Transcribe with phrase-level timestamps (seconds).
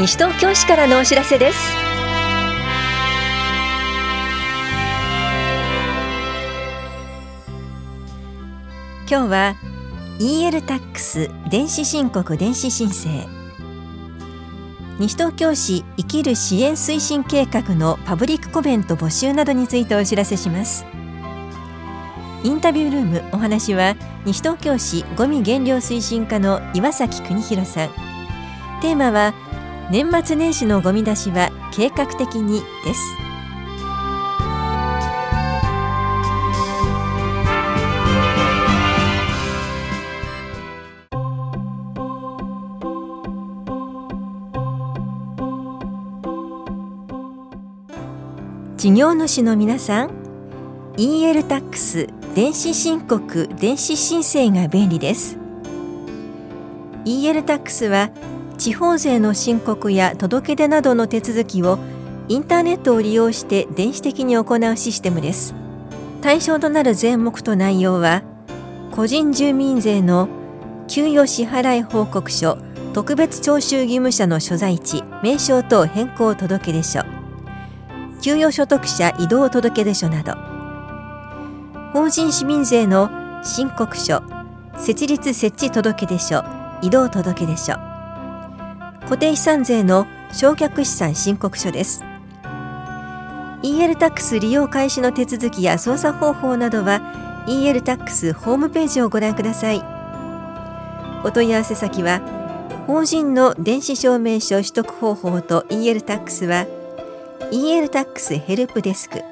[0.00, 1.58] 西東京市からのお知らせです。
[9.06, 9.56] 今日は
[10.18, 13.10] EL タックス電子申告電子申請。
[14.98, 20.86] 西東京市生きる支援推進計画のパブリックコメント募集などについてお知らせします。
[22.42, 27.90] インタビュールームお話は西東京市ゴミ減量推進課の岩崎邦弘さん。
[28.80, 29.34] テーマは
[29.90, 33.00] 年末年始のゴミ出しは計画的にです。
[48.76, 50.10] 事業主の皆さん
[50.96, 55.36] EL タックス電子申告電子申請が便利です。
[57.04, 58.10] EL タックスは
[58.60, 61.78] 地方税の申告や届け出などの手続きを
[62.28, 65.54] インターネットを利用して電子的に行うシステムです。
[66.20, 68.22] 対象となる税目と内容は
[68.92, 70.28] 個人住民税の
[70.88, 72.58] 給与支払い報告書
[72.92, 77.02] 特別徴収義務者の所在地名称等変更届出書
[78.20, 80.34] 給与所得者移動届出書など。
[81.94, 83.08] 法人市民税の
[83.42, 84.22] 申告書
[84.76, 86.44] 設立設置届出書
[86.82, 87.89] 移動届出書。
[89.10, 92.04] 固定資産税の償却資産申告書です。
[93.64, 99.82] EL タックス利用開始の手続きや操作方法などは EL タックスホームページをご覧ください。
[101.24, 102.20] お問い合わせ先は
[102.86, 106.68] 法人の電子証明書取得方法と EL タックスは
[107.50, 109.24] EL タックスヘルプデスク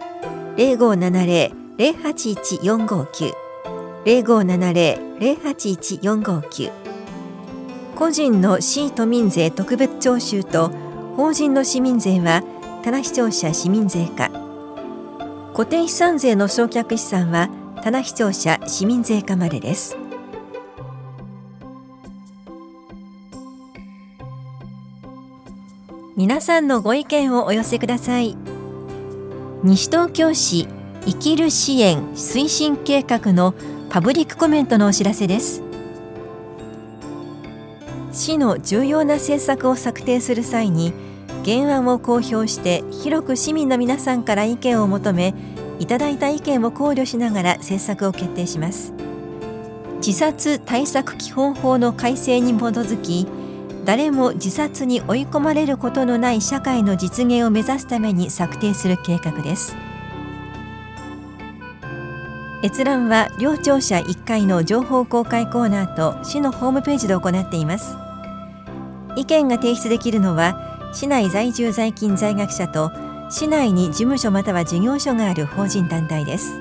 [0.56, 3.32] 0570-081459
[4.04, 6.87] 0570-081459
[7.98, 10.70] 個人の市都民税特別徴収と
[11.16, 12.44] 法人の市民税は
[12.84, 14.30] 棚視聴者市民税課。
[15.52, 17.50] 固定資産税の償却資産は
[17.82, 19.96] 棚視聴者市民税課までです。
[26.16, 28.36] 皆さんのご意見をお寄せください。
[29.64, 30.68] 西東京市
[31.04, 33.54] 生きる支援推進計画の
[33.90, 35.67] パブリックコメントのお知らせです。
[38.18, 40.92] 市の重要な政策を策定する際に
[41.44, 45.34] 原案を公表して広く市民の皆さんから意見を求め
[45.78, 48.92] いただいた意見を考慮しながら政策を決定します。
[50.04, 53.26] 自殺対策基本法の改正に基づき
[53.84, 59.76] 誰も自殺に追い込まれることのない社会の実現を目指すために策定する計画です。
[62.64, 68.07] 閲覧は両庁舎1階の情報公開コーナーと市のホームページで行っています。
[69.18, 72.92] 意見が提出できるのは市内在住在勤在学者と
[73.30, 76.60] 市内に事務所または事業所がある法人団体です。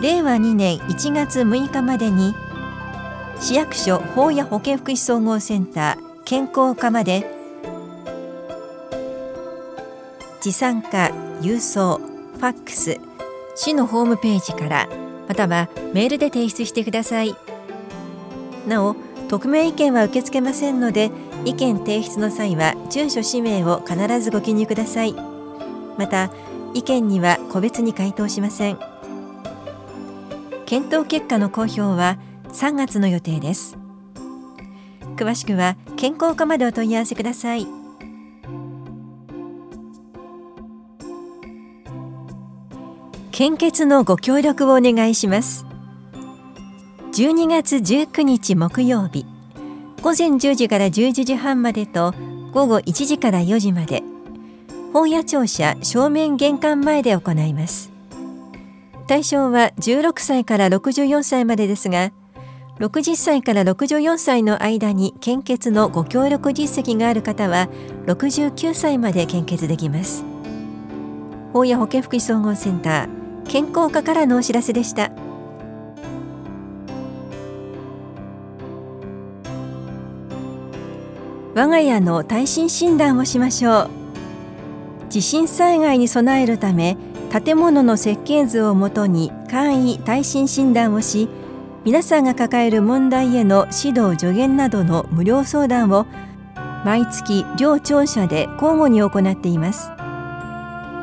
[0.00, 2.34] 令和2年1月6日までに
[3.38, 7.30] 市役所法や保健福祉総合センター健康課まで
[10.40, 11.10] 持参化
[11.40, 12.98] 郵送ファックス
[13.54, 14.88] 市のホームページから
[15.28, 17.34] またはメールで提出してください。
[18.66, 18.96] なお
[19.28, 21.10] 匿名意見は受け付けませんので
[21.44, 25.14] 意見提出の際は住所氏名を必ずご記入ください。
[25.96, 26.30] また
[26.74, 28.78] 意見には個別に回答しません。
[30.66, 32.18] 検討結果の公表は
[32.48, 33.76] 3月の予定です。
[35.16, 37.66] 詳しくは健康課までお問い合わせください。
[43.30, 45.66] 献血のご協力をお願いします。
[47.14, 49.24] 12月19日木曜日。
[50.02, 52.12] 午前10時から11時半までと
[52.50, 54.02] 午後1時から4時まで。
[54.92, 57.92] 本屋庁舎正面玄関前で行います。
[59.06, 62.10] 対象は16歳から64歳までですが
[62.80, 67.68] 60歳から64歳の間に献血のご協力実績がある方は
[68.06, 70.24] 69歳まで献血できます。
[71.52, 75.12] 法や保健福祉総合センター健康課からのお知らせでした。
[81.56, 83.90] 我が家の耐震診断をしましょう。
[85.08, 86.96] 地震災害に備えるため
[87.30, 91.28] 建物の設計図をもとに簡易耐震診断をし
[91.84, 96.06] 皆さんが抱える問題への指導助言などの無料相談を
[96.84, 99.90] 毎月両庁舎で交互に行っています。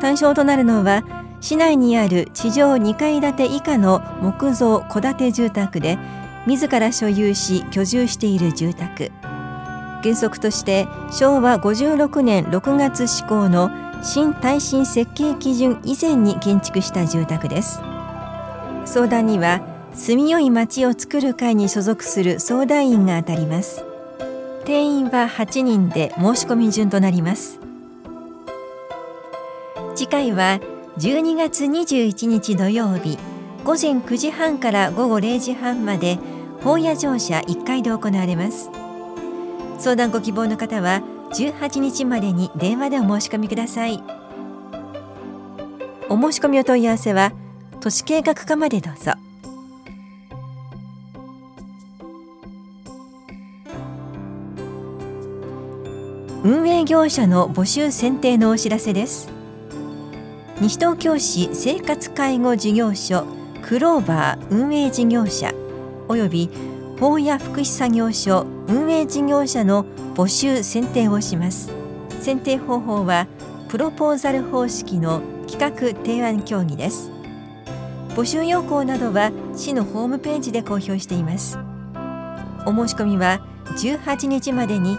[0.02, 1.04] 対象となるのは
[1.40, 5.98] 市内にある地上2階建て以下の木造戸建て住宅で
[6.46, 9.10] 自ら所有し居住している住宅。
[10.02, 13.70] 原則として昭和56年6月施行の
[14.02, 17.80] 新耐震設計基準以前に建築した住宅です。
[18.84, 19.62] 相談には
[19.94, 23.84] 住みよい町を作る会に所属する相談員が当たります。
[24.64, 27.60] 定員は8人で申し込み順となります。
[29.94, 30.60] 次回は
[30.98, 33.18] 12月21日土曜日
[33.64, 36.18] 午前9時半から午後0時半まで
[36.62, 38.70] 本屋乗車1階で行われます。
[39.82, 41.02] 相談ご希望の方は
[41.32, 44.00] 18日までに電話でお申し込みください。
[46.08, 47.32] お申し込みお問い合わせは
[47.80, 49.10] 都市計画課までどうぞ。
[56.44, 59.32] 運営業者の募集選定のお知らせです。
[60.60, 63.26] 西東京市生活介護事業所
[63.62, 65.52] クローバー運営事業者
[66.06, 66.48] および
[67.00, 69.84] 法や福祉作業所運営事業者の
[70.14, 71.70] 募集選定をします。
[72.20, 73.26] 選定方法は
[73.68, 77.10] プロポーザル方式の企画提案協議です。
[78.16, 81.58] 募集要項などは市のホームページで公表しています。
[82.64, 83.44] お申し込みは
[83.76, 84.96] 18日までに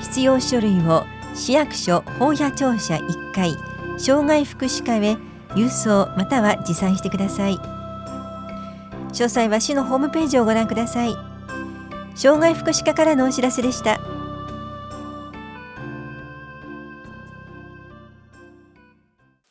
[0.00, 1.04] 必要書類を
[1.34, 3.56] 市役所法屋庁舎1階
[3.98, 5.16] 障害福祉課へ
[5.56, 7.56] 郵送または持参してください。
[7.56, 11.25] 詳細は市のホームページをご覧ください。
[12.16, 14.00] 障害福祉課からのお知らせでした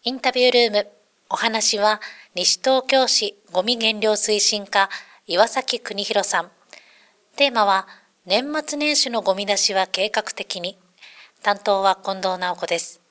[0.04, 0.88] インタビュールーム
[1.30, 2.02] お話は
[2.36, 4.90] 西東京市ごみ減量推進課
[5.28, 6.52] 岩崎邦弘さん
[7.36, 7.88] テーマは
[8.28, 10.80] 年末年始のゴミ出しは計画的に。
[11.44, 13.05] 担当は近藤直子です。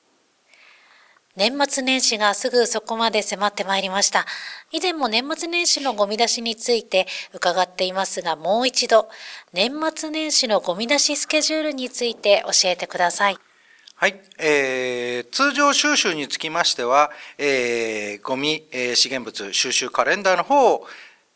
[1.35, 4.25] 年末年始がすぐそこまで迫ってまいりました。
[4.71, 9.09] 以前も年末年始のゴミ出しについて伺っていますが、もう一度、
[9.51, 13.37] 年末年始のゴミ出しスケジュールについて教えてください。
[13.95, 20.87] はい、えー、通常収集につきましては、えー、ゴミ、えー、資源物収集カレンダーの方を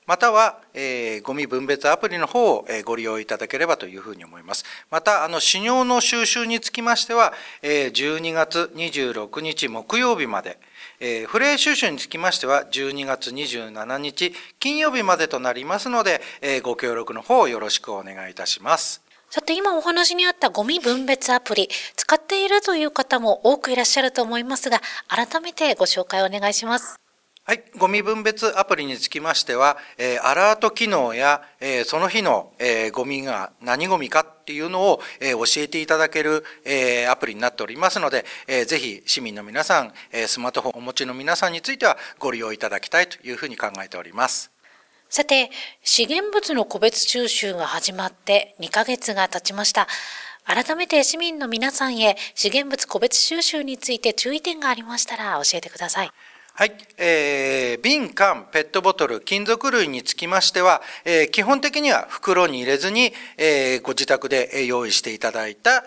[0.09, 4.65] または、えー、ゴミ分別アプリの方を、え、ご利用いただければというふうに思います。
[4.89, 10.57] また、あの、死尿の収集につきましては、えー、12月26日木曜日まで、
[10.99, 19.03] えー、フレー収集につきましては、12月27日金曜日までとなりますので、え、ご協力の方よろしくお願いいたします。
[19.29, 26.99] さて今お話にあったゴミ分別アプリ、使っているという方も多くいらっしゃると思いますが、改めてご紹介お願いします。
[27.49, 44.51] はい、ゴミ分別アプリにつきましては、えー、アラート機能や、えー、その日の、えー、ゴミが何ゴミかっていうのを、え、教えていただける、え、アプリになっておりますので、えー、ぜひ市民の皆さん、え、スマートフォンをお持ちの皆さんについてはご利用いただきたいというふうに考えております。
[45.09, 45.49] さて、
[45.83, 49.87] 資源物の個別収集が始まって2ヶ月が経ちました。
[50.43, 56.11] 改めて市民の皆さんへ資源物個別収集について注意点がありましたら教えてください。
[56.59, 65.85] はい、えー、瓶、缶、ペットボトル、金属類につきましては、えー、基本的には袋に入れずに、えー、ご自宅で用意していただいた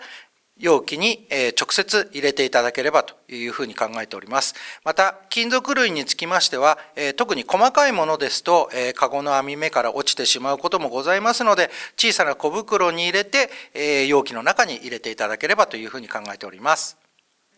[0.57, 4.55] 容器にえ直接入れていただければというふうに考えております。
[4.83, 17.02] また、金属類につきましてはえ、特に細かいものですと、カゴの網目から落ちてしまうこともございますので、小さな小袋に入れて、え容器の中に入れていただければというふうに考えております。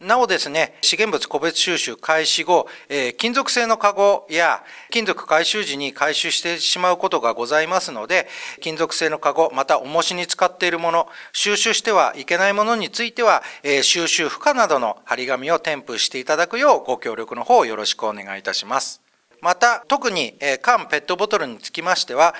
[0.01, 4.61] なおですね、資源物個別収集開始後、えー、金属製のカゴや
[4.91, 8.27] 金属回収時に回収してしまうことがございますので、
[8.59, 19.01] 金属製のカゴ、また重しに使っているもの、収集してはいけないものについては、えー、収集負荷などの張り紙を添付していただくようご協力の方よろしくお願いいたします。
[19.39, 22.35] また、特に、えー、缶ペットボトルにつきましては、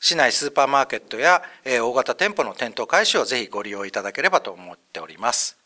[0.00, 5.59] 市内スーパーマーケットや、えー、大型店舗の店頭開始をぜひご利用いただければと思っております。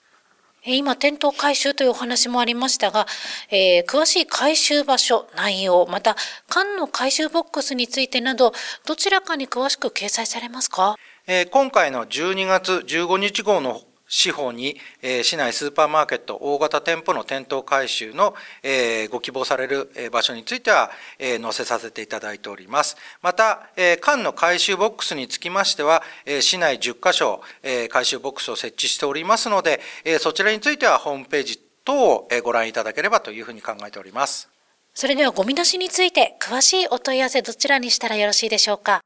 [0.66, 3.06] 今、店頭回収というお話もありましたが、
[3.50, 6.16] えー、詳しい回収場所、内容、また、
[6.49, 8.52] 缶の回収ボックスについてなど、
[8.87, 13.83] どちらかに詳しく掲載されますか、えー、今回の12月15日号の
[14.16, 22.97] 司法に、え、市内スーパーマーケット大型店舗の店頭回収の、え、ご希望される場所については、え、載せさせていただいております。
[23.23, 34.49] また、えー、缶の回収ボックスにつきましては、え、市内10カ所、え、回収ボックスを設置しておりますので、え、そちらについてはホームページ等をご覧いただければというふうに考えております。
[34.94, 39.00] それではゴミ出しについて詳しいお問い合わせどちらにしたらよろしいでしょうか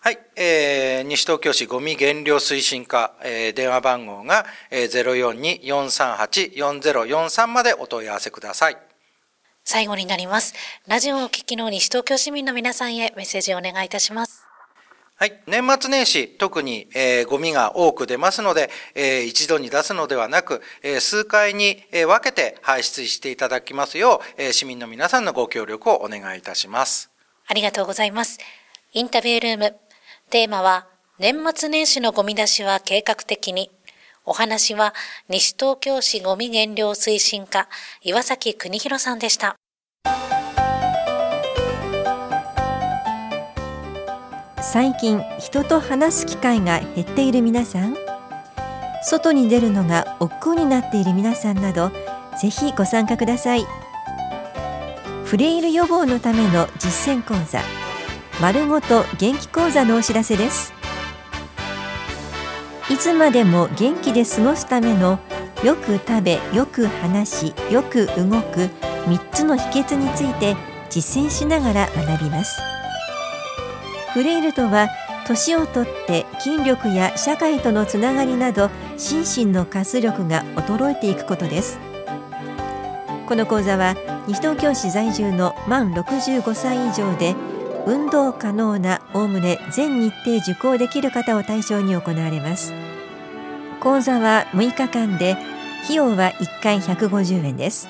[0.00, 8.78] はい、えー、西東京市ゴミ減量推進課、えー、電話番号が、えー、042-438-4043までお問い合わせください。
[9.64, 10.54] 最後になります。
[10.86, 14.46] ラジオをお聞きの西東京市民の皆さんへメッセージをお願いいたします。
[15.16, 15.42] はい。
[15.48, 27.10] 年末年始、特に、えー、ゴミが多く出ますので、えー、一度に出すのではなく、えー、数回に、え分けて排出していただきますよう、え市民の皆さんのご協力をお願いいたします。
[27.48, 28.38] ありがとうございます。
[28.92, 29.87] インタビュールーム。
[30.30, 30.86] テーマは、
[31.18, 33.70] 年末年始のゴミ出しは計画的に。
[34.26, 34.94] お話は、
[35.30, 37.68] 西東京市ゴミ減量推進課、
[38.02, 39.56] 岩崎邦弘さんでした。
[44.60, 47.96] 最近人と話す機会が減っている皆さん
[49.02, 51.90] 外に出るのが億劫になっている皆さんなど
[52.38, 53.64] ぜひご参加ください
[55.24, 57.62] フレイル予防のための実践講座
[58.40, 60.72] 丸ごと元気講座のお知らせです。
[62.88, 65.18] いつまでも元気で過ごすための
[65.64, 68.70] よく食べよく話しよく動く
[69.06, 70.56] 3つの秘訣について
[70.88, 72.60] 実践しながら学びます。
[74.14, 74.88] フレイルとは
[75.26, 81.80] 年をとって筋力や社会とのつながりなど心身の活力が衰えていくことです。
[83.26, 83.96] この講座は
[84.28, 87.34] 西東京市在住の満65歳以上で
[87.88, 92.74] 運動可能なおおむね全日程受講できる方を対象に行われます。
[93.80, 95.38] 講座は6日間で
[95.84, 97.88] 費用は1回150円です。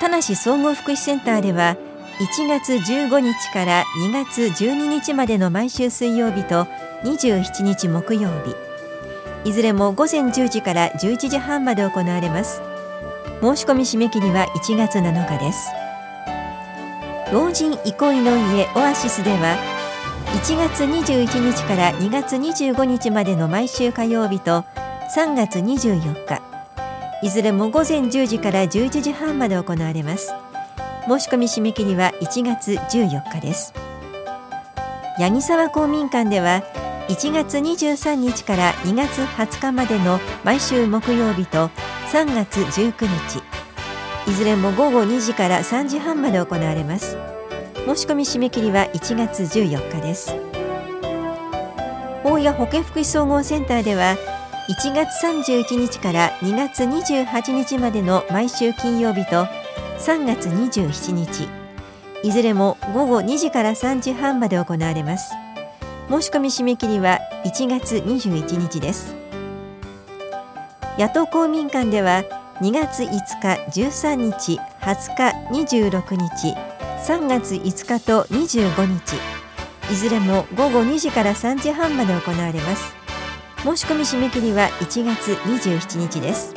[0.00, 1.76] 田無総合福祉センターでは
[2.20, 6.68] 1月15日から2月12日までの毎週水曜日と
[7.02, 8.54] 27日木曜日。
[9.48, 12.62] いずれも午前10時から11時半まで行われます。
[13.40, 15.85] 申し込み締め切りは1月7日です。
[17.32, 19.56] 老人憩いの家オアシスでは
[20.44, 24.64] 1月21日から2月25日までの毎週火曜日と
[25.16, 26.40] 3月24日
[27.22, 30.34] いずれも午前10時から11時半まで行われます。
[31.08, 33.72] 申し込み締め切りは1月14日です。
[35.18, 36.62] 八木沢公民館では
[37.08, 41.70] 1月23日から2月20日までの毎週木曜日と
[42.12, 43.45] 3月19日
[44.26, 47.16] いずれも午後2時から3時半まで行われます。
[47.86, 50.34] 申し込み締め切りは1月14日です。
[52.24, 54.16] 大谷保健福祉総合センターでは
[54.68, 59.46] 1月31日から2月28日までの毎週金曜日と
[59.98, 61.48] 3月27日
[62.24, 65.32] いずれも午後2時から3時半まで行われます。
[66.10, 69.14] 申し込み締め切りは1月21日です。
[70.98, 72.24] 野党公民館では
[72.62, 76.56] 2月5日13日20日26日
[77.06, 79.16] 3月5日と25日。
[79.92, 82.94] いずれも午後2時から3時半まで行われます。
[83.62, 86.54] 申し込み締め切りは1月27日です。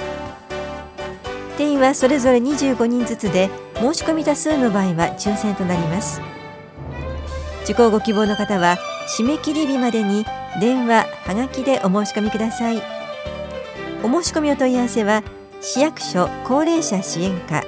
[1.57, 6.21] 定員はそれぞれ25人ずつで申し込み多数の場合は抽選となります。
[7.65, 8.77] 受講ご希望の方は
[9.19, 10.25] 締め切り日までに
[10.61, 12.81] 電話はがきでお申し込みください。
[14.01, 15.23] お申し込みお問い合わせは
[15.61, 17.63] 市役所高齢者支援課。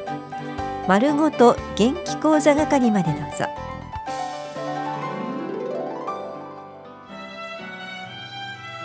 [0.87, 3.45] 丸ごと元気講座係までどうぞ。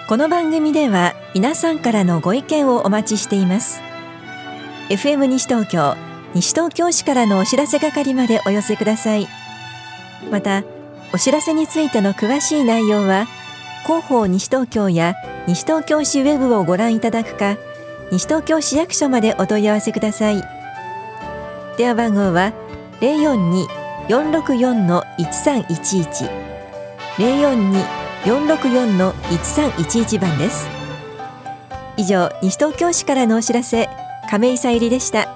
[0.09, 3.81] この番組では皆さんからのご意見をお待ちしています。
[4.89, 5.97] FM 西東京
[6.35, 9.29] 西東京市からのお知らせ係までお寄せください。
[10.33, 10.65] また
[11.15, 13.27] お知らせについての詳しい内容は
[13.85, 15.15] 広報西東京や
[15.47, 17.57] 西東京市ウェブをご覧いただくか
[18.13, 20.43] 西東京市役所までお問い合わせください。
[21.77, 22.53] 電話番号は
[24.09, 26.31] 042-464-1311
[28.25, 30.69] 042-464-1311番です。
[31.97, 33.89] 以上西東京市からのお知らせ
[34.31, 35.36] 亀井さゆりでした。